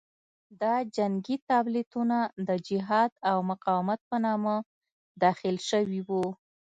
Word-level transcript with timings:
دا 0.61 0.73
جنګي 0.95 1.35
تابلیتونه 1.49 2.17
د 2.47 2.49
جهاد 2.67 3.11
او 3.29 3.37
مقاومت 3.51 3.99
په 4.09 4.17
نامه 4.25 4.55
داخل 5.23 5.55
شوي 5.69 6.01
وو. 6.07 6.25